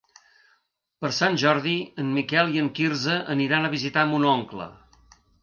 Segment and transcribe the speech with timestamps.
[1.03, 1.73] Per Sant Jordi
[2.05, 4.69] en Miquel i en Quirze aniran a visitar mon oncle.